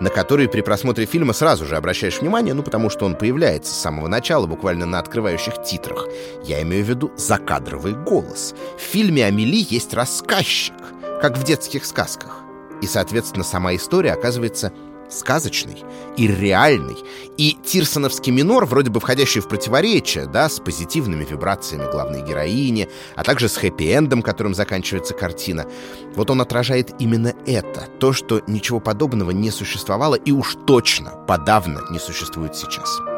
на 0.00 0.10
который 0.10 0.48
при 0.48 0.60
просмотре 0.60 1.06
фильма 1.06 1.32
сразу 1.32 1.66
же 1.66 1.76
обращаешь 1.76 2.20
внимание, 2.20 2.54
ну 2.54 2.62
потому 2.62 2.90
что 2.90 3.06
он 3.06 3.16
появляется 3.16 3.72
с 3.72 3.80
самого 3.80 4.08
начала, 4.08 4.46
буквально 4.46 4.86
на 4.86 4.98
открывающих 4.98 5.62
титрах. 5.62 6.08
Я 6.44 6.62
имею 6.62 6.84
в 6.84 6.88
виду 6.88 7.12
закадровый 7.16 7.94
голос. 7.94 8.54
В 8.76 8.80
фильме 8.80 9.26
«Амели» 9.26 9.66
есть 9.68 9.94
рассказчик, 9.94 10.74
как 11.20 11.36
в 11.36 11.44
детских 11.44 11.84
сказках. 11.84 12.40
И, 12.82 12.86
соответственно, 12.86 13.44
сама 13.44 13.74
история 13.74 14.12
оказывается 14.12 14.72
сказочный 15.14 15.82
и 16.16 16.26
реальный, 16.26 16.96
и 17.36 17.56
тирсоновский 17.64 18.32
минор, 18.32 18.66
вроде 18.66 18.90
бы 18.90 19.00
входящий 19.00 19.40
в 19.40 19.48
противоречие, 19.48 20.26
да, 20.26 20.48
с 20.48 20.60
позитивными 20.60 21.24
вибрациями 21.24 21.90
главной 21.90 22.22
героини, 22.22 22.88
а 23.16 23.24
также 23.24 23.48
с 23.48 23.56
хэппи-эндом, 23.56 24.22
которым 24.22 24.54
заканчивается 24.54 25.14
картина. 25.14 25.66
Вот 26.14 26.30
он 26.30 26.40
отражает 26.40 26.94
именно 26.98 27.34
это, 27.46 27.88
то, 27.98 28.12
что 28.12 28.42
ничего 28.46 28.80
подобного 28.80 29.30
не 29.30 29.50
существовало 29.50 30.14
и 30.14 30.32
уж 30.32 30.56
точно 30.66 31.10
подавно 31.26 31.80
не 31.90 31.98
существует 31.98 32.54
сейчас. 32.56 33.13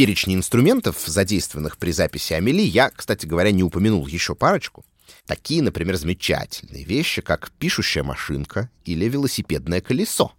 Перечне 0.00 0.34
инструментов, 0.34 0.96
задействованных 1.04 1.76
при 1.76 1.90
записи 1.90 2.32
Амели, 2.32 2.62
я, 2.62 2.88
кстати 2.88 3.26
говоря, 3.26 3.50
не 3.50 3.62
упомянул 3.62 4.06
еще 4.06 4.34
парочку. 4.34 4.82
Такие, 5.26 5.62
например, 5.62 5.96
замечательные 5.96 6.84
вещи, 6.84 7.20
как 7.20 7.50
пишущая 7.58 8.02
машинка 8.02 8.70
или 8.86 9.04
велосипедное 9.04 9.82
колесо. 9.82 10.32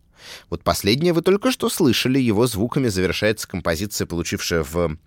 Вот 0.49 0.63
последнее 0.63 1.13
вы 1.13 1.21
только 1.21 1.51
что 1.51 1.69
слышали, 1.69 2.17
его 2.17 2.47
звуками 2.47 2.87
завершается 2.87 3.47
композиция, 3.47 4.07
получившая 4.07 4.63
в 4.63 4.97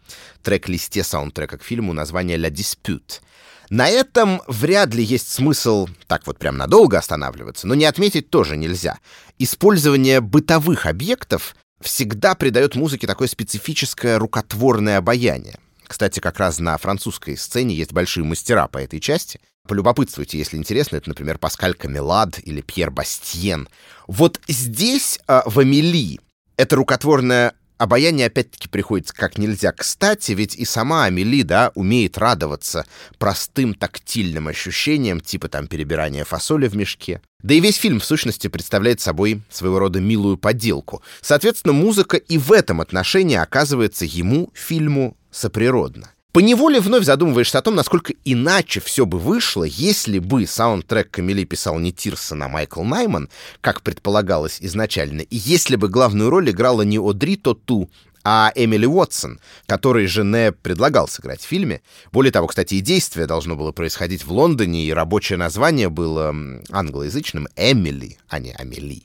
трек-листе 0.45 1.03
саундтрека 1.03 1.59
к 1.59 1.65
фильму 1.65 1.93
название 1.93 2.39
«La 2.39 2.49
Dispute». 2.49 3.23
На 3.71 3.89
этом 3.89 4.41
вряд 4.47 4.95
ли 4.95 5.03
есть 5.03 5.33
смысл 5.33 5.89
так 6.07 6.29
вот 6.29 6.39
прям 6.39 6.57
надолго 6.57 6.97
останавливаться, 6.97 7.67
но 7.67 7.75
не 7.75 7.87
отметить 7.87 8.31
тоже 8.31 8.57
нельзя. 8.57 9.01
Использование 9.41 10.21
бытовых 10.21 10.87
объектов 10.87 11.57
всегда 11.85 12.35
придает 12.35 12.75
музыке 12.75 13.07
такое 13.07 13.29
специфическое 13.29 14.19
рукотворное 14.19 14.99
обаяние. 14.99 15.59
Кстати, 15.87 16.19
как 16.21 16.39
раз 16.39 16.59
на 16.59 16.77
французской 16.79 17.37
сцене 17.37 17.75
есть 17.75 17.93
большие 17.93 18.25
мастера 18.25 18.67
по 18.69 18.79
этой 18.79 19.01
части. 19.01 19.39
Полюбопытствуйте, 19.69 20.39
если 20.39 20.57
интересно, 20.57 20.97
это, 20.97 21.09
например, 21.09 21.39
Паскаль 21.39 21.75
Камелад 21.75 22.39
или 22.43 22.61
Пьер 22.61 22.91
Бастиен. 22.91 23.69
Вот 24.07 24.41
здесь, 24.49 25.19
э, 25.27 25.43
в 25.47 25.59
Амели, 25.59 26.21
это 26.57 26.77
рукотворное 26.77 27.55
обаяние 27.79 28.27
опять-таки 28.27 28.69
приходится 28.69 29.15
как 29.15 29.39
нельзя 29.39 29.73
кстати, 29.73 30.33
ведь 30.33 30.57
и 30.57 30.65
сама 30.65 31.05
Амели, 31.05 31.43
да, 31.43 31.73
умеет 31.75 32.19
радоваться 32.19 32.87
простым 33.19 33.75
тактильным 33.75 34.49
ощущениям, 34.49 35.21
типа 35.21 35.49
там 35.49 35.67
перебирания 35.67 36.25
фасоли 36.25 36.69
в 36.69 36.77
мешке. 36.77 37.21
Да 37.43 37.53
и 37.55 37.61
весь 37.61 37.77
фильм, 37.77 38.01
в 38.01 38.05
сущности, 38.05 38.49
представляет 38.49 39.01
собой 39.01 39.43
своего 39.51 39.79
рода 39.79 40.01
милую 40.01 40.39
подделку. 40.39 41.03
Соответственно, 41.21 41.75
музыка 41.75 42.17
и 42.17 42.39
в 42.39 42.53
этом 42.53 42.81
отношении 42.81 43.37
оказывается 43.37 44.07
ему, 44.07 44.51
фильму, 44.55 45.17
соприродна. 45.31 46.14
Поневоле 46.35 46.81
вновь 46.81 47.05
задумываешься 47.05 47.61
о 47.61 47.63
том, 47.63 47.77
насколько 47.77 48.13
иначе 48.25 48.81
все 48.81 49.07
бы 49.07 49.21
вышло, 49.21 49.63
если 49.63 50.19
бы 50.19 50.49
саундтрек 50.49 51.09
Камили 51.13 51.45
писал 51.45 51.79
не 51.79 51.93
Тирсон, 51.93 52.43
а 52.43 52.49
Майкл 52.49 52.83
Найман, 52.83 53.29
как 53.61 53.83
предполагалось 53.83 54.59
изначально, 54.61 55.21
и 55.21 55.37
если 55.37 55.77
бы 55.77 55.89
главную 55.89 56.31
роль 56.31 56.51
играла 56.51 56.83
не 56.83 56.99
Одри 56.99 57.37
Тоту, 57.37 57.89
а 58.25 58.51
Эмили 58.57 58.85
Уотсон, 58.85 59.39
который 59.67 60.09
Жене 60.09 60.51
предлагал 60.51 61.07
сыграть 61.07 61.43
в 61.43 61.47
фильме. 61.47 61.83
Более 62.11 62.33
того, 62.33 62.49
кстати, 62.49 62.75
и 62.75 62.81
действие 62.81 63.29
должно 63.29 63.55
было 63.55 63.71
происходить 63.71 64.25
в 64.25 64.33
Лондоне, 64.33 64.87
и 64.87 64.93
рабочее 64.93 65.39
название 65.39 65.89
было 65.89 66.35
англоязычным 66.71 67.47
«Эмили», 67.55 68.19
а 68.29 68.41
не 68.41 68.53
«Амели». 68.55 69.05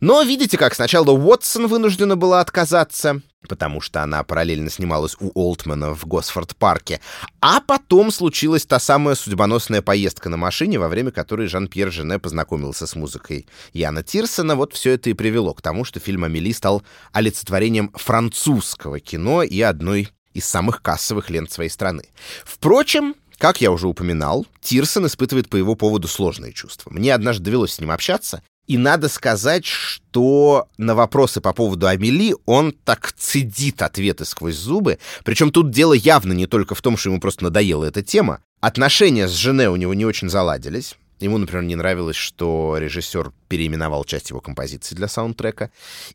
Но 0.00 0.22
видите, 0.22 0.56
как 0.56 0.74
сначала 0.74 1.10
Уотсон 1.10 1.66
вынуждена 1.66 2.16
была 2.16 2.40
отказаться, 2.40 3.20
потому 3.48 3.80
что 3.80 4.02
она 4.02 4.22
параллельно 4.24 4.70
снималась 4.70 5.16
у 5.20 5.30
Олтмана 5.34 5.94
в 5.94 6.06
Госфорд-парке, 6.06 7.00
а 7.40 7.60
потом 7.60 8.10
случилась 8.10 8.66
та 8.66 8.78
самая 8.78 9.14
судьбоносная 9.14 9.82
поездка 9.82 10.28
на 10.28 10.36
машине, 10.36 10.78
во 10.78 10.88
время 10.88 11.10
которой 11.10 11.48
Жан-Пьер 11.48 11.90
Жене 11.90 12.18
познакомился 12.18 12.86
с 12.86 12.94
музыкой 12.94 13.46
Яна 13.72 14.02
Тирсона. 14.02 14.56
Вот 14.56 14.74
все 14.74 14.92
это 14.92 15.10
и 15.10 15.14
привело 15.14 15.54
к 15.54 15.62
тому, 15.62 15.84
что 15.84 16.00
фильм 16.00 16.24
«Амели» 16.24 16.52
стал 16.52 16.82
олицетворением 17.12 17.90
французского 17.94 19.00
кино 19.00 19.42
и 19.42 19.60
одной 19.60 20.08
из 20.34 20.44
самых 20.44 20.82
кассовых 20.82 21.30
лент 21.30 21.50
своей 21.50 21.70
страны. 21.70 22.04
Впрочем, 22.44 23.14
как 23.38 23.60
я 23.60 23.70
уже 23.70 23.86
упоминал, 23.86 24.46
Тирсон 24.60 25.06
испытывает 25.06 25.48
по 25.48 25.56
его 25.56 25.76
поводу 25.76 26.08
сложные 26.08 26.52
чувства. 26.52 26.90
Мне 26.90 27.14
однажды 27.14 27.44
довелось 27.44 27.74
с 27.74 27.80
ним 27.80 27.92
общаться, 27.92 28.42
и 28.68 28.76
надо 28.76 29.08
сказать, 29.08 29.64
что 29.64 30.68
на 30.76 30.94
вопросы 30.94 31.40
по 31.40 31.52
поводу 31.54 31.86
Амели 31.86 32.36
он 32.44 32.72
так 32.72 33.12
цедит 33.14 33.82
ответы 33.82 34.26
сквозь 34.26 34.56
зубы. 34.56 34.98
Причем 35.24 35.50
тут 35.50 35.70
дело 35.70 35.94
явно 35.94 36.34
не 36.34 36.46
только 36.46 36.74
в 36.74 36.82
том, 36.82 36.96
что 36.96 37.08
ему 37.08 37.18
просто 37.18 37.44
надоела 37.44 37.86
эта 37.86 38.02
тема. 38.02 38.40
Отношения 38.60 39.26
с 39.26 39.32
Жене 39.32 39.70
у 39.70 39.76
него 39.76 39.94
не 39.94 40.04
очень 40.04 40.28
заладились. 40.28 40.96
Ему, 41.20 41.38
например, 41.38 41.64
не 41.64 41.74
нравилось, 41.74 42.16
что 42.16 42.76
режиссер 42.78 43.32
переименовал 43.48 44.04
часть 44.04 44.30
его 44.30 44.40
композиции 44.40 44.94
для 44.94 45.08
саундтрека. 45.08 45.70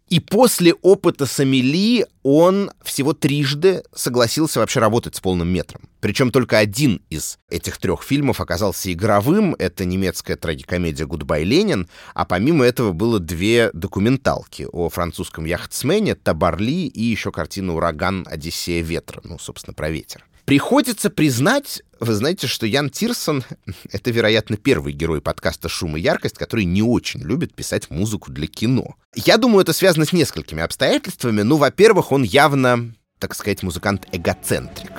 И 0.09 0.19
после 0.19 0.73
опыта 0.73 1.25
с 1.25 1.39
Амели 1.39 2.05
он 2.21 2.71
всего 2.81 3.13
трижды 3.13 3.83
согласился 3.93 4.59
вообще 4.59 4.79
работать 4.79 5.15
с 5.15 5.19
полным 5.19 5.49
метром. 5.49 5.89
Причем 5.99 6.31
только 6.31 6.57
один 6.57 7.01
из 7.09 7.37
этих 7.49 7.77
трех 7.77 8.03
фильмов 8.03 8.39
оказался 8.39 8.91
игровым. 8.93 9.55
Это 9.59 9.83
немецкая 9.83 10.35
трагикомедия 10.35 11.05
«Гудбай, 11.05 11.43
Ленин». 11.43 11.89
А 12.13 12.25
помимо 12.25 12.65
этого 12.65 12.93
было 12.93 13.19
две 13.19 13.71
документалки 13.73 14.67
о 14.71 14.89
французском 14.89 15.45
яхтсмене 15.45 16.15
Табарли 16.15 16.87
и 16.87 17.03
еще 17.03 17.31
картина 17.31 17.75
«Ураган. 17.75 18.25
Одиссея 18.29 18.83
ветра». 18.83 19.21
Ну, 19.23 19.37
собственно, 19.37 19.73
про 19.73 19.89
ветер. 19.89 20.25
Приходится 20.45 21.09
признать, 21.09 21.81
вы 22.01 22.13
знаете, 22.13 22.47
что 22.47 22.65
Янн 22.65 22.89
Тьерсен— 22.89 23.45
это, 23.91 24.11
вероятно, 24.11 24.57
первый 24.57 24.91
герой 24.91 25.21
подкаста 25.21 25.69
«Шум 25.69 25.95
и 25.95 26.01
яркость», 26.01 26.37
который 26.37 26.65
не 26.65 26.81
очень 26.81 27.21
любит 27.21 27.53
писать 27.53 27.89
музыку 27.89 28.29
для 28.29 28.47
кино. 28.47 28.95
Я 29.15 29.37
думаю, 29.37 29.61
это 29.61 29.71
связано 29.71 30.05
с 30.05 30.11
несколькими 30.11 30.61
обстоятельствами. 30.61 31.43
Ну, 31.43 31.55
во-первых, 31.55 32.11
он 32.11 32.23
явно, 32.23 32.93
так 33.19 33.35
сказать, 33.35 33.63
музыкант-эгоцентрик. 33.63 34.91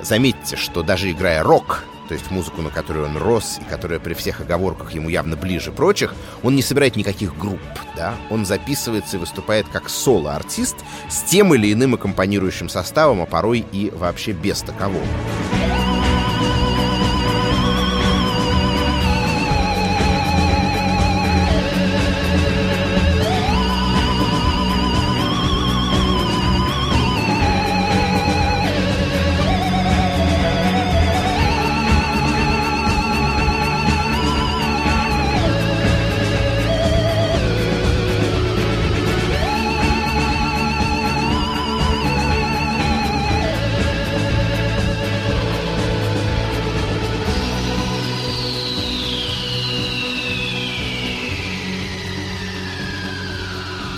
Заметьте, 0.00 0.56
что 0.56 0.84
даже 0.84 1.10
играя 1.10 1.42
рок, 1.42 1.82
то 2.08 2.14
есть 2.14 2.30
музыку, 2.30 2.62
на 2.62 2.70
которую 2.70 3.06
он 3.06 3.16
рос, 3.16 3.58
и 3.60 3.64
которая 3.64 3.98
при 3.98 4.14
всех 4.14 4.40
оговорках 4.40 4.92
ему 4.92 5.08
явно 5.08 5.36
ближе 5.36 5.72
прочих, 5.72 6.14
он 6.42 6.54
не 6.54 6.62
собирает 6.62 6.96
никаких 6.96 7.36
групп, 7.36 7.60
да, 7.96 8.14
он 8.30 8.44
записывается 8.46 9.16
и 9.16 9.20
выступает 9.20 9.66
как 9.68 9.88
соло-артист 9.88 10.76
с 11.08 11.22
тем 11.22 11.54
или 11.54 11.72
иным 11.72 11.94
аккомпанирующим 11.94 12.68
составом, 12.68 13.22
а 13.22 13.26
порой 13.26 13.64
и 13.72 13.90
вообще 13.90 14.32
без 14.32 14.60
такового. 14.60 15.06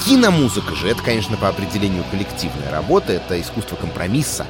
Киномузыка 0.06 0.76
же, 0.76 0.86
это, 0.86 1.02
конечно, 1.02 1.36
по 1.36 1.48
определению 1.48 2.04
коллективная 2.12 2.70
работа, 2.70 3.12
это 3.12 3.40
искусство 3.40 3.74
компромисса, 3.74 4.46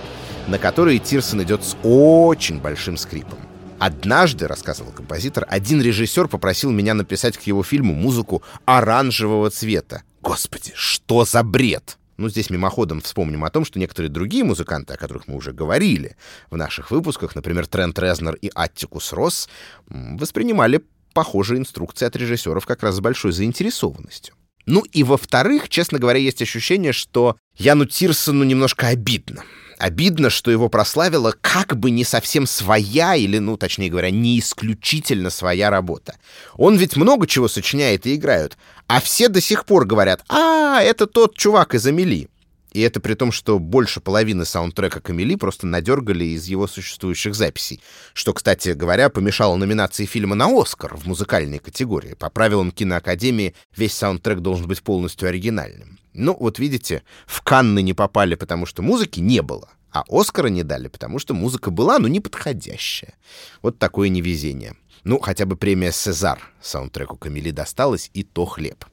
на 0.49 0.59
которое 0.59 0.99
Тирсон 0.99 1.43
идет 1.45 1.65
с 1.65 1.79
очень 1.83 2.61
большим 2.61 2.99
скрипом. 2.99 3.39
Однажды, 3.79 4.49
рассказывал 4.49 4.93
композитор, 4.93 5.47
один 5.49 5.81
режиссер 5.81 6.29
попросил 6.29 6.73
меня 6.73 6.93
написать 6.93 7.39
к 7.39 7.43
его 7.45 7.63
фильму 7.63 7.95
музыку 7.95 8.43
оранжевого 8.67 9.49
цвета. 9.49 10.03
Господи, 10.21 10.73
что 10.75 11.25
за 11.25 11.43
бред! 11.43 11.97
Ну, 12.19 12.29
здесь 12.29 12.51
мимоходом 12.51 13.01
вспомним 13.01 13.43
о 13.43 13.51
том, 13.51 13.65
что 13.65 13.79
некоторые 13.79 14.11
другие 14.11 14.45
музыканты, 14.45 14.93
о 14.93 14.99
которых 14.99 15.27
мы 15.27 15.37
уже 15.37 15.55
говорили 15.55 16.17
в 16.51 16.59
наших 16.59 16.91
выпусках, 16.91 17.35
например, 17.35 17.67
Трент 17.67 17.99
Резнер 17.99 18.35
и 18.35 18.51
Аттикус 18.55 19.15
Росс, 19.15 19.49
воспринимали 19.89 20.85
похожие 21.15 21.59
инструкции 21.59 22.05
от 22.05 22.15
режиссеров 22.15 22.67
как 22.67 22.83
раз 22.83 22.97
с 22.97 23.01
большой 23.01 23.33
заинтересованностью. 23.33 24.35
Ну 24.67 24.83
и 24.93 25.05
во-вторых, 25.05 25.69
честно 25.69 25.99
говоря, 25.99 26.19
есть 26.19 26.43
ощущение, 26.43 26.93
что 26.93 27.37
Яну 27.57 27.87
Тирсону 27.87 28.45
немножко 28.45 28.89
обидно. 28.89 29.45
Обидно, 29.79 30.31
что 30.31 30.51
его 30.51 30.69
прославила 30.69 31.35
как 31.41 31.77
бы 31.77 31.91
не 31.91 32.03
совсем 32.03 32.47
своя, 32.47 33.15
или, 33.15 33.39
ну, 33.39 33.57
точнее 33.57 33.91
говоря, 33.91 34.11
не 34.11 34.39
исключительно 34.39 35.31
своя 35.31 35.71
работа. 35.71 36.17
Он 36.55 36.77
ведь 36.77 36.97
много 36.97 37.27
чего 37.27 37.47
сочиняет 37.47 38.07
и 38.07 38.15
играют, 38.15 38.57
а 38.89 39.01
все 39.01 39.29
до 39.29 39.41
сих 39.41 39.67
пор 39.67 39.85
говорят, 39.85 40.25
а, 40.29 40.83
это 40.83 41.07
тот 41.07 41.37
чувак 41.37 41.75
из 41.75 41.87
Амели. 41.87 42.29
И 42.77 42.81
это 42.81 43.01
при 43.01 43.15
том, 43.15 43.33
что 43.33 43.59
больше 43.59 44.03
половины 44.03 44.45
саундтрека 44.45 45.01
Камели 45.01 45.35
просто 45.35 45.67
надергали 45.67 46.27
из 46.27 46.45
его 46.45 46.67
существующих 46.67 47.35
записей. 47.35 47.81
Что, 48.13 48.35
кстати 48.35 48.69
говоря, 48.69 49.09
помешало 49.09 49.57
номинации 49.57 50.05
фильма 50.05 50.35
на 50.35 50.49
«Оскар» 50.61 50.95
в 50.95 51.07
музыкальной 51.07 51.59
категории. 51.59 52.13
По 52.13 52.29
правилам 52.29 52.71
киноакадемии 52.71 53.55
весь 53.75 53.95
саундтрек 53.95 54.41
должен 54.41 54.69
быть 54.69 54.83
полностью 54.83 55.27
оригинальным. 55.27 55.99
Ну, 56.13 56.37
вот 56.39 56.59
видите, 56.59 57.03
в 57.27 57.41
Канны 57.41 57.81
не 57.81 57.95
попали, 57.95 58.35
потому 58.35 58.67
что 58.67 58.83
музыки 58.83 59.21
не 59.21 59.41
было. 59.41 59.71
А 59.91 60.05
«Оскара» 60.11 60.49
не 60.49 60.63
дали, 60.63 60.89
потому 60.89 61.19
что 61.19 61.33
музыка 61.33 61.71
была, 61.71 61.99
но 61.99 62.09
не 62.09 62.21
подходящая. 62.21 63.15
Вот 63.63 63.79
такое 63.79 64.11
невезение. 64.11 64.77
Ну, 65.03 65.19
хотя 65.19 65.47
бы 65.47 65.57
премия 65.57 65.93
«Сезар» 65.93 66.43
саундтреку 66.61 67.17
Камели 67.17 67.53
досталась, 67.53 68.11
и 68.13 68.23
то 68.23 68.45
хлеб. 68.45 68.85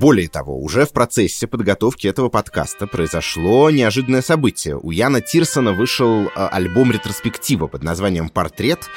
Более 0.00 0.30
того, 0.30 0.58
уже 0.58 0.86
в 0.86 0.92
процессе 0.92 1.46
подготовки 1.46 2.06
этого 2.06 2.30
подкаста 2.30 2.86
произошло 2.86 3.68
неожиданное 3.68 4.22
событие. 4.22 4.78
У 4.78 4.92
Яна 4.92 5.20
Тирсона 5.20 5.74
вышел 5.74 6.24
э, 6.24 6.30
альбом 6.34 6.90
ретроспектива 6.90 7.66
под 7.66 7.82
названием 7.82 8.30
«Портрет», 8.30 8.88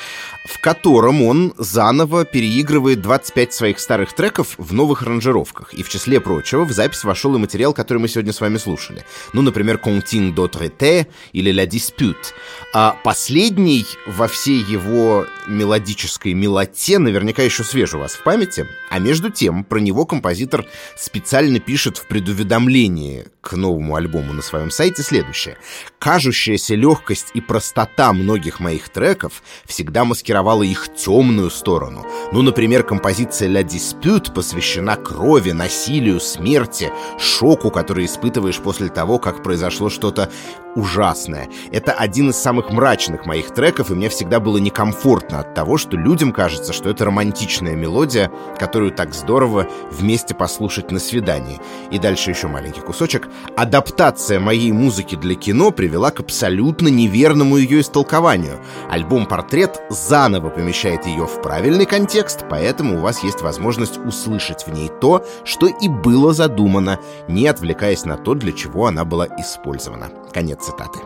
в 0.46 0.62
котором 0.62 1.22
он 1.22 1.54
заново 1.58 2.24
переигрывает 2.24 3.02
25 3.02 3.54
своих 3.54 3.80
старых 3.80 4.14
треков 4.14 4.56
в 4.58 4.74
новых 4.74 5.02
аранжировках. 5.02 5.74
И 5.74 5.84
в 5.84 5.90
числе 5.90 6.22
прочего 6.22 6.64
в 6.64 6.72
запись 6.72 7.04
вошел 7.04 7.36
и 7.36 7.38
материал, 7.38 7.74
который 7.74 7.98
мы 7.98 8.08
сегодня 8.08 8.32
с 8.32 8.40
вами 8.40 8.56
слушали. 8.56 9.04
Ну, 9.34 9.42
например, 9.42 9.82
«Contin 9.84 10.34
d'autre 10.34 11.06
или 11.34 11.54
«La 11.54 11.68
Dispute». 11.68 12.32
А 12.74 12.96
последний 13.04 13.86
во 14.08 14.30
всей 14.30 14.64
его 14.64 15.28
мелодической 15.48 16.34
мелоте 16.34 16.98
наверняка 16.98 17.44
еще 17.44 17.66
свеж 17.66 17.94
у 17.94 18.00
вас 18.00 18.14
в 18.14 18.24
памяти. 18.24 18.68
А 18.90 19.00
между 19.00 19.30
тем, 19.30 19.64
про 19.66 19.80
него 19.80 20.06
композитор 20.06 20.66
специально 20.98 21.60
пишет 21.60 21.98
в 21.98 22.08
предуведомлении 22.08 23.26
к 23.42 23.54
новому 23.54 23.96
альбому 23.96 24.34
на 24.34 24.42
своем 24.42 24.72
сайте 24.72 25.04
следующее. 25.04 25.58
«Кажущаяся 26.00 26.76
легкость 26.76 27.32
и 27.34 27.42
простота 27.42 28.14
многих 28.14 28.60
моих 28.60 28.90
треков 28.90 29.44
всегда 29.66 30.06
маскировала 30.06 30.64
их 30.64 30.94
темную 30.96 31.50
сторону. 31.50 32.06
Ну, 32.32 32.42
например, 32.42 32.84
композиция 32.84 33.50
«La 33.50 33.64
Dispute» 33.64 34.34
посвящена 34.34 34.96
крови, 34.96 35.52
насилию, 35.52 36.20
смерти, 36.20 36.92
шоку, 37.20 37.70
который 37.70 38.06
испытываешь 38.06 38.60
после 38.60 38.88
того, 38.90 39.20
как 39.20 39.44
произошло 39.44 39.90
что-то 39.90 40.32
ужасное. 40.76 41.50
Это 41.72 41.92
один 41.92 42.30
из 42.30 42.38
самых 42.38 42.72
мрачных 42.72 43.26
моих 43.26 43.54
треков, 43.54 43.92
и 43.92 43.94
мне 43.94 44.10
всегда 44.10 44.40
было 44.40 44.58
некомфортно 44.58 45.40
от 45.40 45.54
того, 45.54 45.78
что 45.78 45.98
людям 45.98 46.32
кажется, 46.32 46.74
что 46.74 46.90
это 46.90 47.06
романтичная 47.06 47.76
мелодия, 47.76 48.32
которую 48.58 48.92
так 48.92 49.14
здорово 49.14 49.68
вместе 49.92 50.34
послушать 50.34 50.92
на 50.92 51.00
свидании. 51.00 51.60
И 51.92 52.00
дальше 52.00 52.32
еще 52.32 52.48
маленький 52.48 52.82
кусочек. 52.82 53.28
Адаптация 53.56 54.40
моей 54.40 54.72
музыки 54.72 55.16
для 55.16 55.36
кино 55.36 55.72
привела 55.72 56.12
к 56.12 56.20
абсолютно 56.20 56.88
неверному 56.88 57.58
ее 57.58 57.82
истолкованию. 57.82 58.60
Альбом 58.90 59.26
«Портрет» 59.26 59.82
заново 59.90 60.50
помещает 60.50 61.06
ее 61.06 61.26
в 61.26 61.42
правильный 61.42 61.86
контекст, 61.86 62.46
поэтому 62.50 62.98
у 62.98 63.02
вас 63.02 63.24
есть 63.24 63.42
возможность 63.42 63.98
услышать 63.98 64.66
в 64.66 64.74
ней 64.74 64.90
то, 65.02 65.26
что 65.44 65.68
и 65.68 65.88
было 65.88 66.34
задумано, 66.34 67.00
не 67.28 67.48
отвлекаясь 67.48 68.06
на 68.06 68.18
то, 68.18 68.34
для 68.34 68.52
чего 68.52 68.88
она 68.88 69.06
была 69.06 69.28
использована. 69.38 70.10
Конец 70.34 70.63
цитаты. 70.64 71.00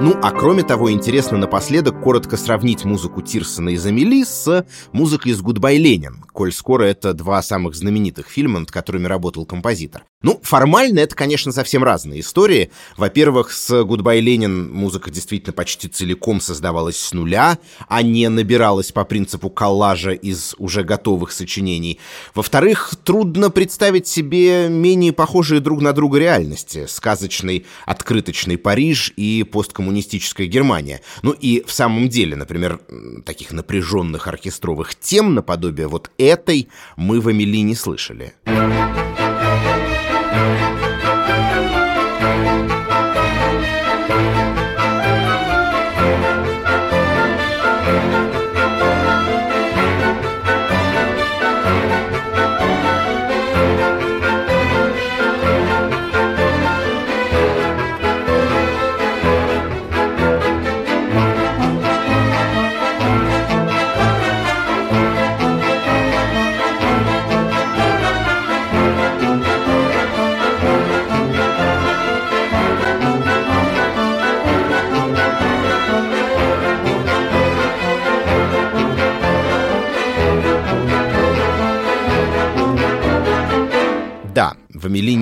Ну, 0.00 0.14
а 0.22 0.30
кроме 0.30 0.62
того, 0.62 0.92
интересно 0.92 1.38
напоследок 1.38 2.00
коротко 2.00 2.36
сравнить 2.36 2.84
музыку 2.84 3.20
Тьерсена 3.20 3.70
из 3.70 3.76
«Амели» 3.76 4.24
с 4.24 4.64
музыкой 4.92 5.32
из 5.32 5.42
«Гудбай, 5.42 5.76
Ленин», 5.76 6.24
коль 6.38 6.52
скоро 6.52 6.84
это 6.84 7.14
два 7.14 7.42
самых 7.42 7.74
знаменитых 7.74 8.28
фильма, 8.28 8.60
над 8.60 8.70
которыми 8.70 9.08
работал 9.08 9.44
композитор. 9.44 10.04
Ну, 10.22 10.38
формально 10.44 11.00
это, 11.00 11.16
конечно, 11.16 11.50
совсем 11.50 11.82
разные 11.82 12.20
истории. 12.20 12.70
Во-первых, 12.96 13.50
с 13.50 13.82
«Гудбай, 13.82 14.20
Ленин» 14.20 14.72
музыка 14.72 15.10
действительно 15.10 15.52
почти 15.52 15.88
целиком 15.88 16.40
создавалась 16.40 16.96
с 16.96 17.12
нуля, 17.12 17.58
а 17.88 18.02
не 18.02 18.28
набиралась 18.28 18.92
по 18.92 19.04
принципу 19.04 19.50
коллажа 19.50 20.12
из 20.12 20.54
уже 20.58 20.84
готовых 20.84 21.32
сочинений. 21.32 21.98
Во-вторых, 22.36 22.94
трудно 23.02 23.50
представить 23.50 24.06
себе 24.06 24.68
менее 24.68 25.12
похожие 25.12 25.60
друг 25.60 25.80
на 25.80 25.92
друга 25.92 26.20
реальности. 26.20 26.86
Сказочный, 26.86 27.66
открыточный 27.84 28.58
Париж 28.58 29.12
и 29.16 29.42
посткоммунистическая 29.42 30.46
Германия. 30.46 31.00
Ну 31.22 31.32
и 31.32 31.64
в 31.66 31.72
самом 31.72 32.08
деле, 32.08 32.36
например, 32.36 32.80
таких 33.24 33.50
напряженных 33.50 34.28
оркестровых 34.28 34.94
тем 34.94 35.34
наподобие 35.34 35.88
вот 35.88 36.12
этой 36.28 36.68
мы 36.96 37.20
в 37.20 37.28
Амели 37.28 37.62
не 37.62 37.74
слышали. 37.74 38.34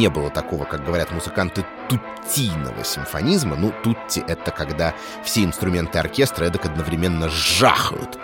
Не 0.07 0.11
было 0.11 0.31
такого, 0.31 0.65
как 0.65 0.85
говорят 0.85 1.11
музыканты, 1.11 1.65
туттийного 1.89 2.85
симфонизма. 2.85 3.57
Ну, 3.57 3.73
тутти— 3.83 4.23
это 4.29 4.53
когда 4.53 4.95
все 5.25 5.43
инструменты 5.43 5.99
оркестра 5.99 6.45
эдак 6.45 6.67
одновременно 6.67 7.29
жахают. 7.29 8.17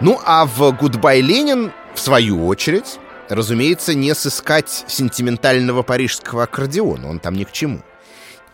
Ну, 0.00 0.18
а 0.24 0.46
в 0.46 0.72
«Гудбай, 0.72 1.20
Ленин», 1.20 1.70
в 1.94 2.00
свою 2.00 2.46
очередь, 2.46 2.98
разумеется, 3.28 3.92
не 3.92 4.14
сыскать 4.14 4.84
сентиментального 4.88 5.82
парижского 5.82 6.44
аккордеона, 6.44 7.10
он 7.10 7.20
там 7.20 7.34
ни 7.34 7.44
к 7.44 7.52
чему. 7.52 7.82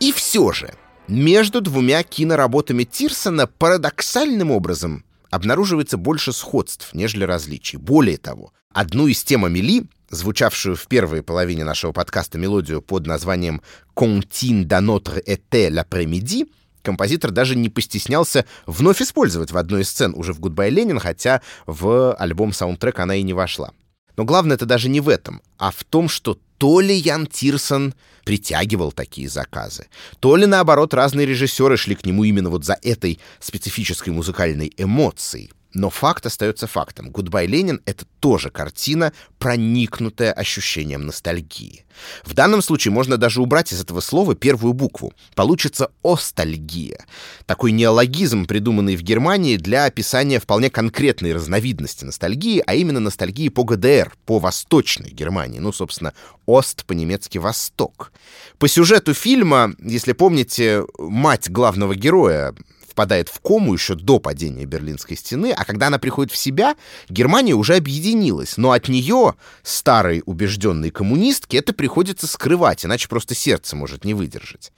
И 0.01 0.13
все 0.13 0.51
же, 0.51 0.75
между 1.07 1.61
двумя 1.61 2.03
киноработами 2.03 2.83
Тьерсена 2.83 3.47
парадоксальным 3.47 4.51
образом 4.51 5.05
обнаруживается 5.31 5.97
больше 5.97 6.33
сходств, 6.33 6.91
нежели 6.93 7.23
различий. 7.23 7.79
Более 7.79 8.19
того, 8.19 8.53
одну 8.73 9.07
из 9.07 9.23
тем 9.23 9.45
Амели 9.45 9.85
звучавшую 10.11 10.77
в 10.77 10.87
первой 10.87 11.23
половине 11.23 11.65
нашего 11.65 11.93
подкаста 11.93 12.39
мелодию 12.39 12.83
под 12.83 13.07
названием 13.07 13.63
«Comptine 13.97 14.65
d'un 14.65 14.81
autre 14.81 15.23
été 15.25 15.71
l'après-midi», 15.71 16.49
композитор 16.83 17.31
даже 17.31 17.57
не 17.57 17.69
постеснялся 17.69 18.45
вновь 18.67 19.01
использовать 19.01 19.53
в 19.53 19.57
одной 19.57 19.83
из 19.83 19.91
сцен 19.91 20.13
уже 20.17 20.33
в 20.33 20.41
«Гудбай, 20.41 20.71
Ленин», 20.71 20.99
хотя 20.99 21.41
в 21.67 22.15
альбом-саундтрек 22.15 22.99
она 22.99 23.17
и 23.17 23.23
не 23.23 23.33
вошла. 23.33 23.73
Но 24.17 24.25
главное 24.25 24.57
это 24.57 24.67
даже 24.67 24.89
не 24.89 25.01
в 25.01 25.09
этом, 25.09 25.41
а 25.59 25.71
в 25.71 25.85
том, 25.85 26.09
что 26.09 26.39
то 26.59 26.81
ли 26.81 26.95
Янн 26.95 27.27
Тьерсен 27.27 27.95
притягивал 28.25 28.93
такие 28.93 29.29
заказы, 29.29 29.87
то 30.19 30.37
ли, 30.37 30.45
наоборот, 30.45 30.93
разные 30.93 31.27
режиссеры 31.27 31.77
шли 31.77 31.95
к 31.95 32.05
нему 32.05 32.25
именно 32.25 32.51
вот 32.51 32.65
за 32.65 32.77
этой 32.83 33.19
специфической 33.39 34.11
музыкальной 34.11 34.73
эмоцией. 34.77 35.53
Но 35.73 35.89
факт 35.89 36.27
остается 36.27 36.67
фактом. 36.67 37.11
«Гудбай, 37.11 37.47
Ленин»— 37.47 37.81
это 37.87 38.05
тоже 38.19 38.51
картина, 38.51 39.13
проникнутая 39.39 40.33
ощущением 40.33 41.07
ностальгии. 41.07 41.85
В 42.25 42.35
данном 42.35 42.61
случае 42.63 42.93
можно 42.93 43.17
даже 43.17 43.41
убрать 43.41 43.73
из 43.73 43.81
этого 43.81 44.01
слова 44.01 44.35
первую 44.35 44.73
букву. 44.73 45.13
Получится 45.35 45.91
«остальгия». 46.03 47.05
Такой 47.47 47.71
неологизм, 47.73 48.47
придуманный 48.47 48.97
в 48.97 49.03
Германии 49.03 49.57
для 49.57 49.85
описания 49.85 50.41
вполне 50.41 50.71
конкретной 50.71 51.35
разновидности 51.35 52.05
ностальгии, 52.05 52.63
а 52.67 52.75
именно 52.75 53.01
ностальгии 53.01 53.49
по 53.49 53.63
ГДР, 53.63 54.13
по 54.27 54.39
Восточной 54.41 55.11
Германии. 55.11 55.61
Ну, 55.61 55.73
собственно, 55.73 56.15
«ост» 56.47 56.85
по-немецки 56.85 57.39
«восток». 57.39 58.13
По 58.59 58.67
сюжету 58.67 59.15
фильма, 59.15 59.75
если 59.81 60.13
помните, 60.13 60.85
мать 60.99 61.49
главного 61.49 61.95
героя, 61.95 62.55
впадает 63.01 63.31
в 63.31 63.41
кому 63.41 63.73
еще 63.73 63.95
до 63.95 64.19
падения 64.19 64.67
Берлинской 64.67 65.17
стены, 65.17 65.55
а 65.57 65.65
когда 65.65 65.87
она 65.87 65.99
приходит 65.99 66.35
в 66.35 66.37
себя, 66.37 66.77
Германия 67.09 67.55
уже 67.55 67.77
объединилась, 67.77 68.59
но 68.59 68.73
от 68.73 68.89
нее, 68.89 69.37
старой 69.63 70.23
убежденной 70.27 70.91
коммунистки, 70.91 71.57
это 71.57 71.73
приходится 71.73 72.27
скрывать, 72.27 72.85
иначе 72.85 73.09
просто 73.09 73.35
сердце 73.35 73.75
может 73.75 74.05
не 74.05 74.13
выдержать. 74.13 74.71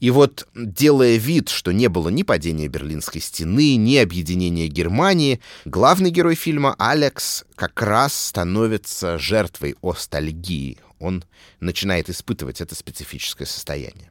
И 0.00 0.10
вот, 0.10 0.48
делая 0.56 1.18
вид, 1.18 1.50
что 1.50 1.70
не 1.70 1.86
было 1.86 2.08
ни 2.08 2.24
падения 2.24 2.66
Берлинской 2.66 3.20
стены, 3.20 3.76
ни 3.76 3.96
объединения 3.96 4.66
Германии, 4.66 5.38
главный 5.64 6.10
герой 6.10 6.34
фильма 6.34 6.74
Алекс 6.80 7.44
как 7.54 7.80
раз 7.80 8.12
становится 8.12 9.18
жертвой 9.18 9.76
остальгии. 9.82 10.78
Он 10.98 11.22
начинает 11.60 12.10
испытывать 12.10 12.60
это 12.60 12.74
специфическое 12.74 13.46
состояние. 13.46 14.10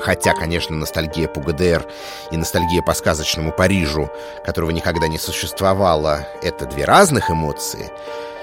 Хотя, 0.00 0.34
конечно, 0.34 0.76
ностальгия 0.76 1.28
по 1.28 1.40
ГДР 1.40 1.86
и 2.30 2.36
ностальгия 2.36 2.82
по 2.82 2.94
сказочному 2.94 3.52
Парижу, 3.52 4.10
которого 4.44 4.70
никогда 4.70 5.08
не 5.08 5.18
существовало, 5.18 6.26
это 6.42 6.66
две 6.66 6.84
разных 6.84 7.30
эмоции, 7.30 7.90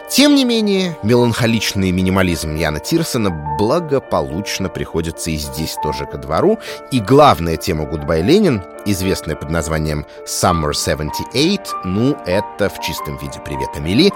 тем 0.09 0.35
не 0.35 0.45
менее, 0.45 0.97
меланхоличный 1.01 1.91
минимализм 1.91 2.55
Янна 2.55 2.79
Тьерсена 2.79 3.31
благополучно 3.57 4.69
приходится 4.69 5.31
и 5.31 5.35
здесь 5.35 5.75
тоже 5.81 6.05
ко 6.05 6.17
двору, 6.17 6.59
и 6.91 6.99
главная 6.99 7.57
тема 7.57 7.85
«Гудбай, 7.85 8.21
Ленин», 8.21 8.61
известная 8.85 9.35
под 9.35 9.49
названием 9.49 10.05
«Summer 10.27 10.71
78», 10.71 11.59
ну, 11.85 12.15
это 12.27 12.69
в 12.69 12.79
чистом 12.81 13.17
виде 13.17 13.39
«Привет, 13.43 13.69
Амели». 13.75 14.13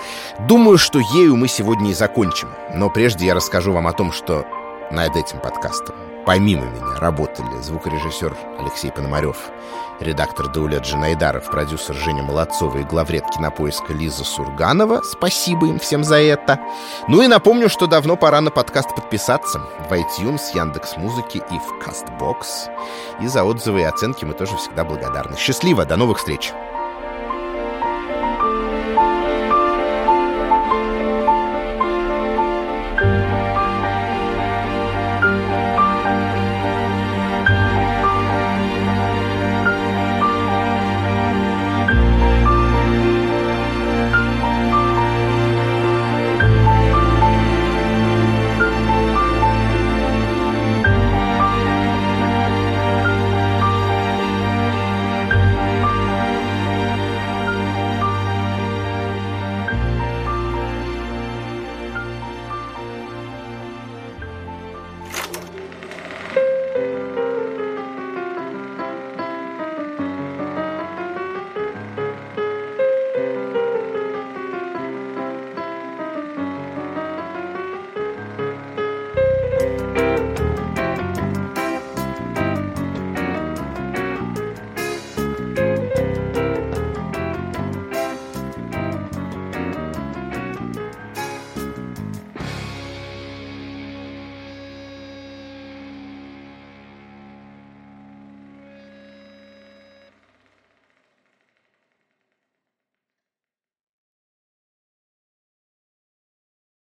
Думаю, 0.47 0.77
что 0.77 0.99
ею 0.99 1.35
мы 1.35 1.47
сегодня 1.47 1.89
и 1.89 1.95
закончим. 1.95 2.49
Но 2.75 2.91
прежде 2.91 3.25
я 3.25 3.33
расскажу 3.33 3.73
вам 3.73 3.87
о 3.87 3.93
том, 3.93 4.11
что 4.11 4.45
над 4.91 5.15
этим 5.15 5.39
подкастом 5.39 5.95
помимо 6.29 6.65
меня 6.65 6.99
работали 6.99 7.59
звукорежиссер 7.59 8.37
Алексей 8.59 8.91
Пономарев, 8.91 9.49
редактор 9.99 10.47
Даулет 10.47 10.83
Джинайдаров, 10.83 11.49
продюсер 11.49 11.95
Женя 11.95 12.21
Молодцова 12.21 12.77
и 12.77 12.83
главред 12.83 13.25
кинопоиска 13.31 13.93
Лиза 13.93 14.23
Сурганова. 14.23 15.01
Спасибо 15.01 15.65
им 15.65 15.79
всем 15.79 16.03
за 16.03 16.17
это. 16.17 16.59
Ну 17.07 17.23
и 17.23 17.27
напомню, 17.27 17.67
что 17.67 17.87
давно 17.87 18.15
пора 18.15 18.41
на 18.41 18.51
подкаст 18.51 18.93
подписаться 18.93 19.59
в 19.89 19.91
iTunes, 19.91 20.41
Яндекс 20.53 20.97
Музыки 20.97 21.37
и 21.37 21.57
в 21.57 21.83
CastBox. 21.83 22.69
И 23.21 23.27
за 23.27 23.43
отзывы 23.43 23.81
и 23.81 23.85
оценки 23.85 24.23
мы 24.23 24.35
тоже 24.35 24.55
всегда 24.57 24.83
благодарны. 24.83 25.35
Счастливо, 25.35 25.83
до 25.85 25.97
новых 25.97 26.19
встреч! 26.19 26.53